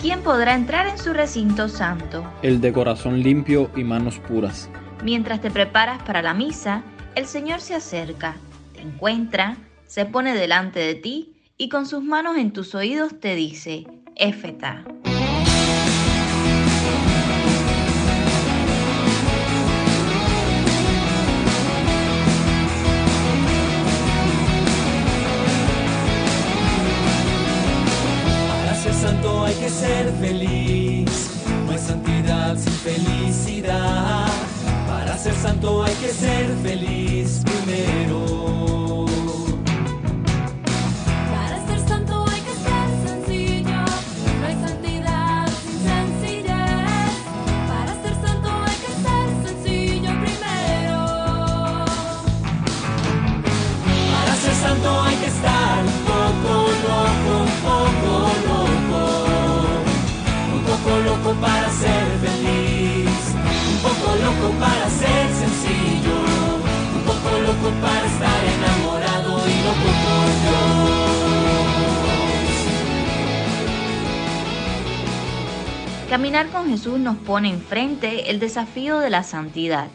[0.00, 2.24] ¿Quién podrá entrar en su recinto santo?
[2.42, 4.68] El de corazón limpio y manos puras.
[5.02, 6.82] Mientras te preparas para la misa,
[7.14, 8.36] el Señor se acerca,
[8.72, 9.56] te encuentra,
[9.86, 13.86] se pone delante de ti y con sus manos en tus oídos te dice,
[14.16, 14.84] Éfeta.
[29.46, 31.30] Hay que ser feliz,
[31.64, 34.26] no hay santidad sin felicidad.
[34.88, 38.45] Para ser santo hay que ser feliz primero.
[61.34, 63.34] Para ser feliz,
[63.72, 66.14] un poco loco para ser sencillo,
[66.94, 70.86] un poco loco para estar enamorado y loco por Dios.
[76.08, 79.88] Caminar con Jesús nos pone enfrente el desafío de la santidad.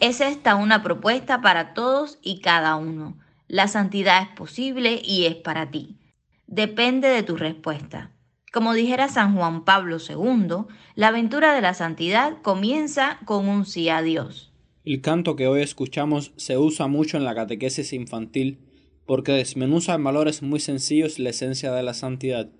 [0.00, 3.18] Es esta una propuesta para todos y cada uno.
[3.46, 5.98] La santidad es posible y es para ti.
[6.46, 8.10] Depende de tu respuesta.
[8.58, 10.64] Como dijera San Juan Pablo II,
[10.96, 14.52] la aventura de la santidad comienza con un sí a Dios.
[14.84, 18.58] El canto que hoy escuchamos se usa mucho en la catequesis infantil
[19.06, 22.50] porque desmenuza en valores muy sencillos la esencia de la santidad.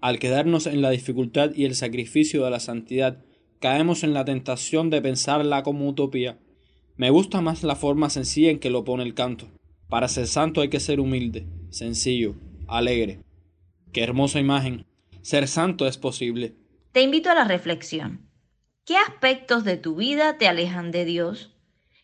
[0.00, 3.22] Al quedarnos en la dificultad y el sacrificio de la santidad,
[3.60, 6.40] caemos en la tentación de pensarla como utopía.
[6.96, 9.46] Me gusta más la forma sencilla en que lo pone el canto.
[9.88, 12.34] Para ser santo hay que ser humilde, sencillo,
[12.66, 13.20] alegre.
[13.92, 14.89] Qué hermosa imagen.
[15.22, 16.56] Ser santo es posible.
[16.92, 18.30] Te invito a la reflexión.
[18.84, 21.54] ¿Qué aspectos de tu vida te alejan de Dios?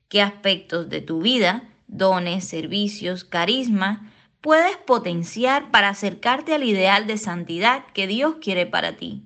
[0.09, 7.17] ¿Qué aspectos de tu vida, dones, servicios, carisma, puedes potenciar para acercarte al ideal de
[7.17, 9.25] santidad que Dios quiere para ti?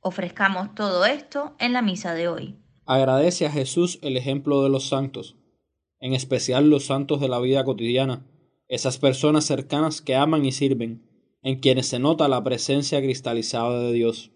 [0.00, 2.56] Ofrezcamos todo esto en la misa de hoy.
[2.86, 5.36] Agradece a Jesús el ejemplo de los santos,
[6.00, 8.26] en especial los santos de la vida cotidiana,
[8.68, 11.05] esas personas cercanas que aman y sirven,
[11.46, 14.32] en quienes se nota la presencia cristalizada de Dios.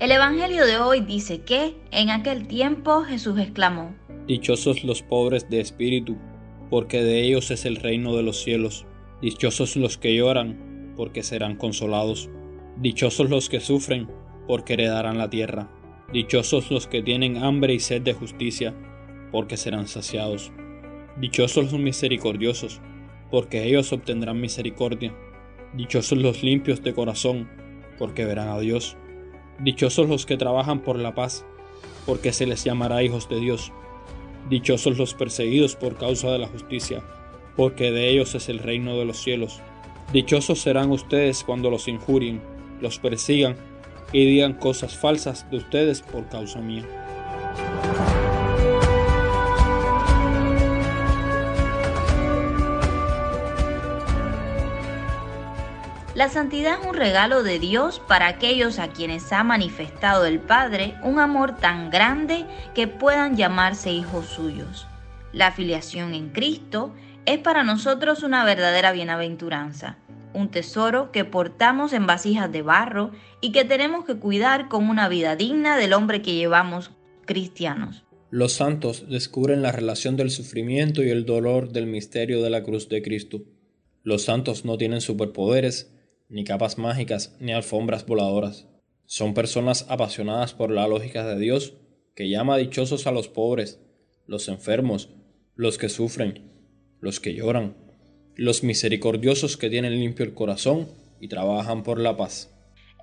[0.00, 3.94] El Evangelio de hoy dice que en aquel tiempo Jesús exclamó,
[4.26, 6.16] Dichosos los pobres de espíritu,
[6.70, 8.84] porque de ellos es el reino de los cielos.
[9.22, 12.30] Dichosos los que lloran, porque serán consolados.
[12.76, 14.08] Dichosos los que sufren,
[14.46, 15.68] porque heredarán la tierra.
[16.12, 18.74] Dichosos los que tienen hambre y sed de justicia,
[19.32, 20.52] porque serán saciados.
[21.20, 22.80] Dichosos los misericordiosos,
[23.30, 25.14] porque ellos obtendrán misericordia.
[25.72, 27.48] Dichosos los limpios de corazón,
[27.98, 28.96] porque verán a Dios.
[29.60, 31.44] Dichosos los que trabajan por la paz,
[32.06, 33.72] porque se les llamará hijos de Dios.
[34.50, 37.02] Dichosos los perseguidos por causa de la justicia,
[37.56, 39.62] porque de ellos es el reino de los cielos.
[40.12, 42.40] Dichosos serán ustedes cuando los injurien,
[42.80, 43.56] los persigan
[44.12, 46.84] y digan cosas falsas de ustedes por causa mía.
[56.14, 60.94] La santidad es un regalo de Dios para aquellos a quienes ha manifestado el Padre
[61.02, 64.86] un amor tan grande que puedan llamarse hijos suyos.
[65.32, 66.94] La filiación en Cristo
[67.26, 69.98] es para nosotros una verdadera bienaventuranza,
[70.34, 75.08] un tesoro que portamos en vasijas de barro y que tenemos que cuidar con una
[75.08, 76.90] vida digna del hombre que llevamos
[77.24, 78.04] cristianos.
[78.30, 82.88] Los santos descubren la relación del sufrimiento y el dolor del misterio de la cruz
[82.88, 83.42] de Cristo.
[84.02, 85.94] Los santos no tienen superpoderes,
[86.28, 88.66] ni capas mágicas, ni alfombras voladoras.
[89.06, 91.74] Son personas apasionadas por la lógica de Dios,
[92.14, 93.80] que llama dichosos a los pobres,
[94.26, 95.10] los enfermos,
[95.54, 96.53] los que sufren,
[97.04, 97.74] los que lloran,
[98.34, 100.88] los misericordiosos que tienen limpio el corazón
[101.20, 102.50] y trabajan por la paz.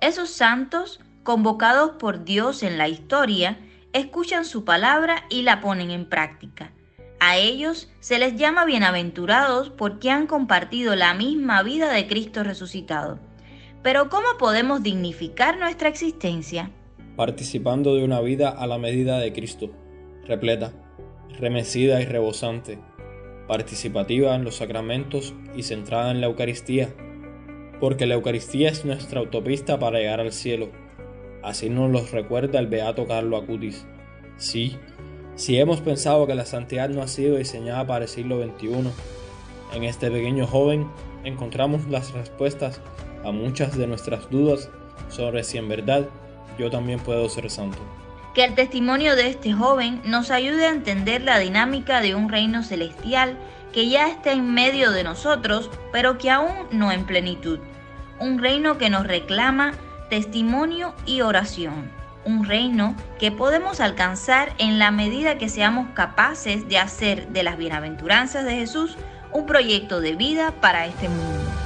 [0.00, 3.60] Esos santos, convocados por Dios en la historia,
[3.92, 6.72] escuchan su palabra y la ponen en práctica.
[7.20, 13.20] A ellos se les llama bienaventurados porque han compartido la misma vida de Cristo resucitado.
[13.84, 16.72] Pero ¿cómo podemos dignificar nuestra existencia?
[17.14, 19.70] Participando de una vida a la medida de Cristo,
[20.26, 20.72] repleta,
[21.38, 22.80] remecida y rebosante,
[23.46, 26.88] participativa en los sacramentos y centrada en la Eucaristía,
[27.80, 30.70] porque la Eucaristía es nuestra autopista para llegar al cielo.
[31.42, 33.86] Así nos lo recuerda el beato Carlo Acutis.
[34.36, 34.76] Sí,
[35.34, 38.90] si hemos pensado que la santidad no ha sido diseñada para el siglo XXI,
[39.74, 40.86] en este pequeño joven
[41.24, 42.80] encontramos las respuestas
[43.24, 44.70] a muchas de nuestras dudas
[45.08, 46.08] sobre si en verdad
[46.58, 47.78] yo también puedo ser santo.
[48.34, 52.62] Que el testimonio de este joven nos ayude a entender la dinámica de un reino
[52.62, 53.36] celestial
[53.72, 57.58] que ya está en medio de nosotros, pero que aún no en plenitud.
[58.18, 59.72] Un reino que nos reclama
[60.08, 61.90] testimonio y oración.
[62.24, 67.56] Un reino que podemos alcanzar en la medida que seamos capaces de hacer de las
[67.56, 68.96] bienaventuranzas de Jesús
[69.32, 71.61] un proyecto de vida para este mundo.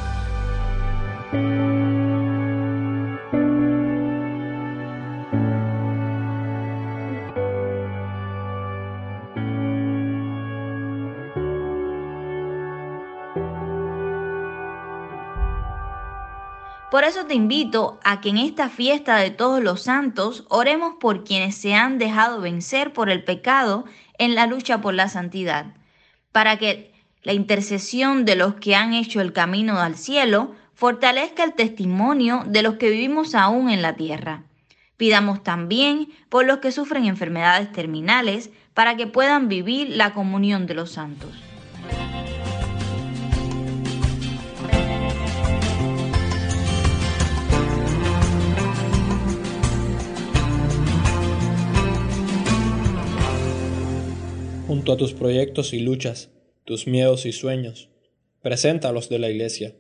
[16.97, 21.25] Por eso te invito a que en esta fiesta de todos los santos oremos por
[21.25, 23.85] quienes se han dejado vencer por el pecado
[24.17, 25.75] en la lucha por la santidad,
[26.33, 31.53] para que la intercesión de los que han hecho el camino al cielo fortalezca el
[31.53, 34.45] testimonio de los que vivimos aún en la tierra.
[34.97, 40.73] Pidamos también por los que sufren enfermedades terminales para que puedan vivir la comunión de
[40.73, 41.46] los santos.
[54.89, 56.31] A tus proyectos y luchas,
[56.65, 57.91] tus miedos y sueños,
[58.41, 59.75] preséntalos de la Iglesia.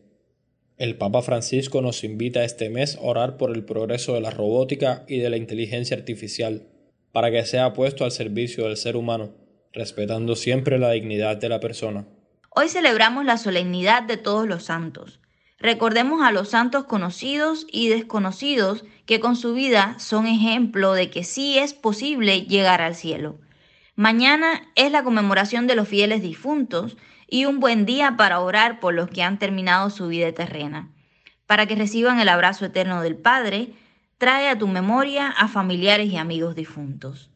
[0.78, 5.04] El Papa Francisco nos invita este mes a orar por el progreso de la robótica
[5.06, 6.66] y de la inteligencia artificial,
[7.12, 9.32] para que sea puesto al servicio del ser humano,
[9.72, 12.08] respetando siempre la dignidad de la persona.
[12.50, 15.20] Hoy celebramos la solemnidad de todos los santos.
[15.60, 21.22] Recordemos a los santos conocidos y desconocidos que con su vida son ejemplo de que
[21.22, 23.38] sí es posible llegar al cielo.
[23.98, 26.98] Mañana es la conmemoración de los fieles difuntos
[27.30, 30.94] y un buen día para orar por los que han terminado su vida terrena.
[31.46, 33.68] Para que reciban el abrazo eterno del Padre,
[34.18, 37.30] trae a tu memoria a familiares y amigos difuntos.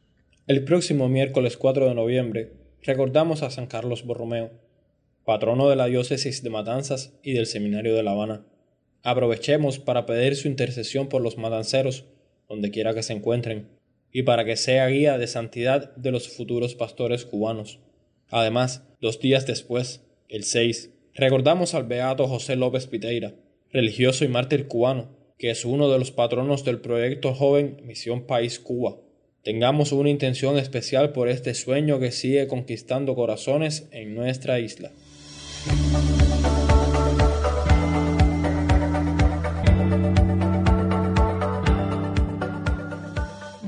[0.46, 2.52] El próximo miércoles 4 de noviembre
[2.82, 4.50] recordamos a San Carlos Borromeo,
[5.24, 8.44] patrono de la diócesis de Matanzas y del Seminario de La Habana.
[9.02, 12.04] Aprovechemos para pedir su intercesión por los matanceros,
[12.50, 13.79] donde quiera que se encuentren
[14.12, 17.78] y para que sea guía de santidad de los futuros pastores cubanos.
[18.28, 23.34] Además, dos días después, el 6, recordamos al beato José López Piteira,
[23.72, 25.08] religioso y mártir cubano,
[25.38, 28.98] que es uno de los patronos del proyecto joven Misión País Cuba.
[29.42, 34.92] Tengamos una intención especial por este sueño que sigue conquistando corazones en nuestra isla.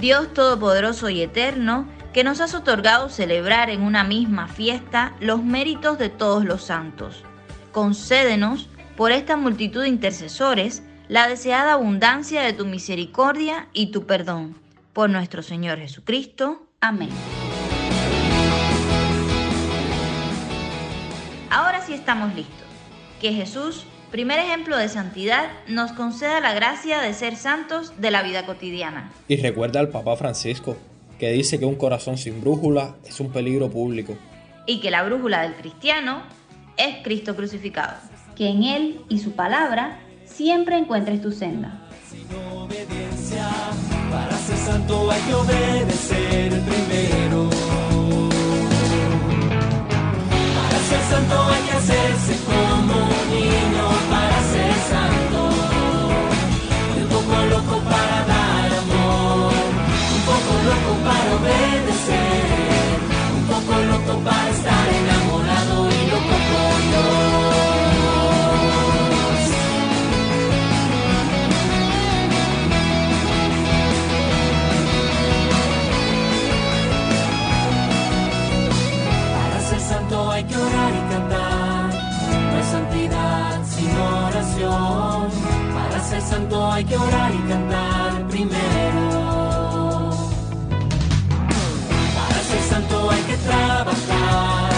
[0.02, 5.96] Dios Todopoderoso y Eterno, que nos has otorgado celebrar en una misma fiesta los méritos
[5.96, 7.22] de todos los santos.
[7.70, 14.56] Concédenos, por esta multitud de intercesores, la deseada abundancia de tu misericordia y tu perdón.
[14.92, 16.66] Por nuestro Señor Jesucristo.
[16.80, 17.10] Amén.
[21.48, 22.66] Ahora sí estamos listos.
[23.20, 28.22] Que Jesús, primer ejemplo de santidad, nos conceda la gracia de ser santos de la
[28.22, 29.10] vida cotidiana.
[29.26, 30.76] Y recuerda al Papa Francisco,
[31.18, 34.16] que dice que un corazón sin brújula es un peligro público.
[34.64, 36.22] y que la brújula del cristiano
[36.76, 37.94] es Cristo crucificado.
[38.36, 41.88] Que en Él y su palabra siempre encuentres tu senda.
[42.08, 42.26] Sin
[42.56, 43.48] obediencia,
[44.10, 46.31] para ser santo hay que obedecer
[88.28, 90.10] primero.
[92.14, 94.72] Para ser santo hay que trabajar.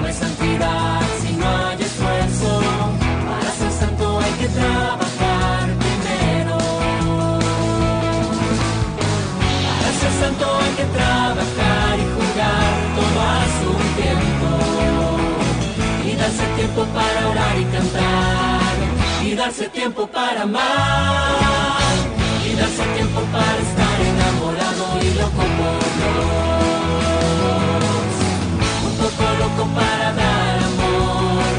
[0.00, 2.60] No hay santidad si no hay esfuerzo.
[3.28, 6.58] Para ser santo hay que trabajar primero.
[9.66, 14.50] Para ser santo hay que trabajar y jugar todo a su tiempo.
[16.56, 18.76] tiempo para orar y cantar.
[19.24, 22.01] Y darse tiempo para amar
[22.62, 26.54] horas o tiempo para estar enamorado y loco por dos.
[28.86, 31.54] Un poco loco para dar amor,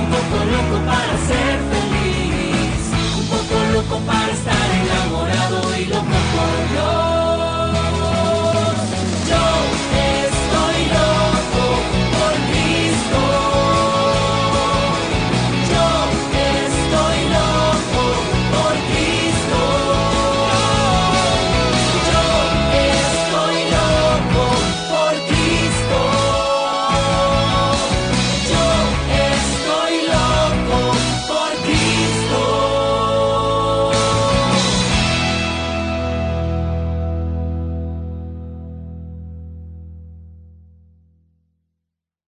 [0.00, 1.43] un poco loco para ser.